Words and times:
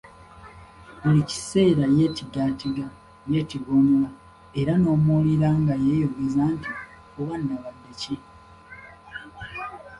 Buli 1.01 1.21
kiseera 1.29 1.85
yeetigaatiga, 1.97 2.85
yeetigonyoola, 3.31 4.09
era 4.59 4.73
n'owulira 4.77 5.49
nga 5.61 5.73
yeeyogeza 5.83 6.43
nti," 6.53 6.69
oba 7.19 7.35
nnabadde 7.37 7.91
ki? 7.99 8.15